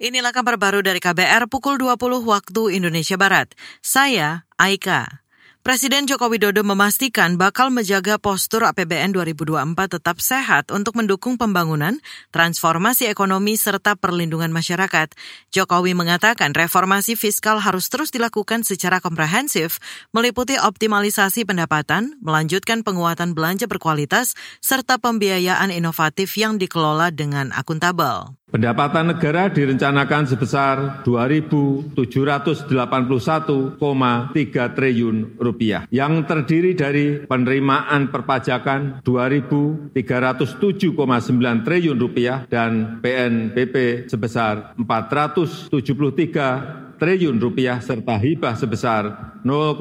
[0.00, 3.52] Inilah kabar baru dari KBR pukul 20 waktu Indonesia Barat.
[3.84, 5.20] Saya Aika.
[5.60, 12.00] Presiden Joko Widodo memastikan bakal menjaga postur APBN 2024 tetap sehat untuk mendukung pembangunan,
[12.32, 15.12] transformasi ekonomi, serta perlindungan masyarakat.
[15.52, 19.84] Jokowi mengatakan reformasi fiskal harus terus dilakukan secara komprehensif,
[20.16, 24.32] meliputi optimalisasi pendapatan, melanjutkan penguatan belanja berkualitas,
[24.64, 28.39] serta pembiayaan inovatif yang dikelola dengan akuntabel.
[28.50, 33.78] Pendapatan negara direncanakan sebesar 2.781,3
[34.74, 39.94] triliun rupiah, yang terdiri dari penerimaan perpajakan 2.307,9
[41.62, 45.70] triliun rupiah dan PNBP sebesar 473
[46.98, 49.78] triliun rupiah serta hibah sebesar 0,4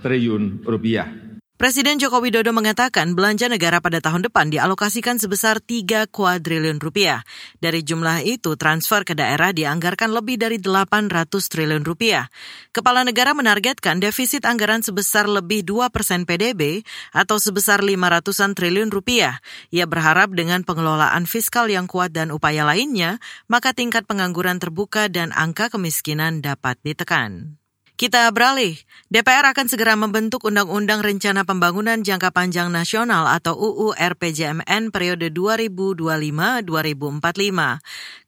[0.00, 1.27] triliun rupiah.
[1.58, 7.26] Presiden Joko Widodo mengatakan belanja negara pada tahun depan dialokasikan sebesar 3 kuadriliun rupiah.
[7.58, 12.30] Dari jumlah itu, transfer ke daerah dianggarkan lebih dari 800 triliun rupiah.
[12.70, 19.42] Kepala negara menargetkan defisit anggaran sebesar lebih 2 persen PDB atau sebesar 500-an triliun rupiah.
[19.74, 23.18] Ia berharap dengan pengelolaan fiskal yang kuat dan upaya lainnya,
[23.50, 27.57] maka tingkat pengangguran terbuka dan angka kemiskinan dapat ditekan.
[27.98, 28.78] Kita beralih.
[29.10, 36.62] DPR akan segera membentuk Undang-Undang Rencana Pembangunan Jangka Panjang Nasional atau UU RPJMN periode 2025-2045.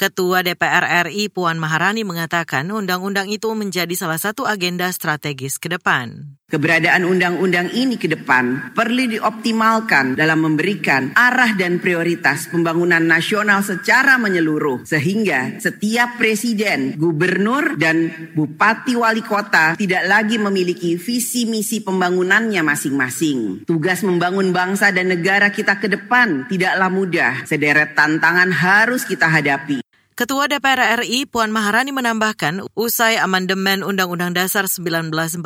[0.00, 6.37] Ketua DPR RI Puan Maharani mengatakan undang-undang itu menjadi salah satu agenda strategis ke depan.
[6.48, 14.16] Keberadaan undang-undang ini ke depan perlu dioptimalkan dalam memberikan arah dan prioritas pembangunan nasional secara
[14.16, 22.64] menyeluruh sehingga setiap presiden, gubernur dan bupati wali kota tidak lagi memiliki visi misi pembangunannya
[22.64, 23.68] masing-masing.
[23.68, 27.44] Tugas membangun bangsa dan negara kita ke depan tidaklah mudah.
[27.44, 29.87] Sederet tantangan harus kita hadapi.
[30.18, 35.38] Ketua DPR RI Puan Maharani menambahkan, usai amandemen Undang-Undang Dasar 1945,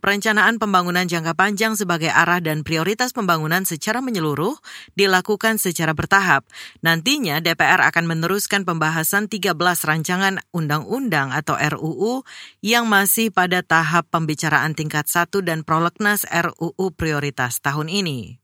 [0.00, 4.56] perencanaan pembangunan jangka panjang sebagai arah dan prioritas pembangunan secara menyeluruh
[4.96, 6.48] dilakukan secara bertahap.
[6.80, 9.52] Nantinya DPR akan meneruskan pembahasan 13
[9.84, 12.24] rancangan undang-undang atau RUU
[12.64, 18.40] yang masih pada tahap pembicaraan tingkat 1 dan prolegnas RUU prioritas tahun ini.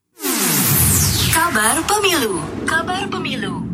[1.32, 3.71] Kabar Pemilu Kabar Pemilu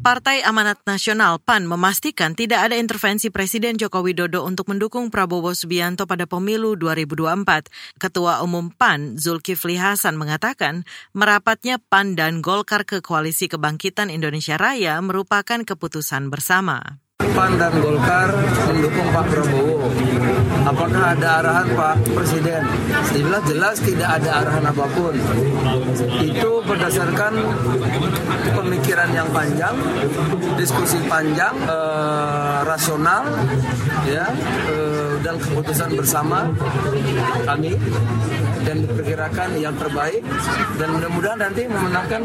[0.00, 6.08] Partai Amanat Nasional PAN memastikan tidak ada intervensi Presiden Joko Widodo untuk mendukung Prabowo Subianto
[6.08, 7.68] pada pemilu 2024.
[8.00, 14.96] Ketua Umum PAN Zulkifli Hasan mengatakan merapatnya PAN dan Golkar ke Koalisi Kebangkitan Indonesia Raya
[15.04, 16.96] merupakan keputusan bersama.
[17.34, 18.28] PAN dan Golkar
[18.68, 19.78] mendukung Pak Prabowo.
[20.66, 22.62] Apakah ada arahan Pak Presiden?
[23.10, 25.14] Jelas-jelas tidak ada arahan apa pun.
[26.22, 27.32] Itu berdasarkan
[28.54, 29.74] pemikiran yang panjang,
[30.54, 33.24] diskusi panjang, eh, rasional,
[34.06, 34.26] ya,
[34.70, 36.48] eh, dan keputusan bersama
[37.44, 37.74] kami
[38.64, 40.22] dan diperkirakan yang terbaik
[40.76, 42.20] dan mudah-mudahan nanti memenangkan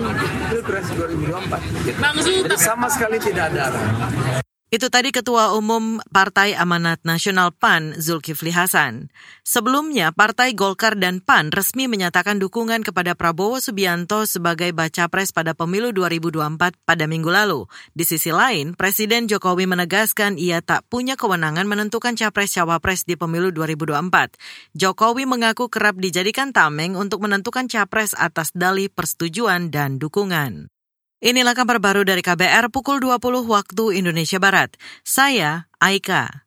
[0.51, 1.61] Pilpres 2024.
[1.87, 4.44] Jadi sama sekali tidak ada arahan.
[4.75, 9.07] Itu tadi Ketua Umum Partai Amanat Nasional PAN Zulkifli Hasan.
[9.39, 15.55] Sebelumnya, Partai Golkar dan PAN resmi menyatakan dukungan kepada Prabowo Subianto sebagai baca pres pada
[15.55, 17.71] pemilu 2024 pada minggu lalu.
[17.95, 24.75] Di sisi lain, Presiden Jokowi menegaskan ia tak punya kewenangan menentukan capres-cawapres di pemilu 2024.
[24.75, 30.74] Jokowi mengaku kerap dijadikan tameng untuk menentukan capres atas dalih persetujuan dan dukungan.
[31.23, 34.75] Inilah kabar baru dari KBR pukul 20 waktu Indonesia Barat.
[35.07, 36.44] Saya Aika.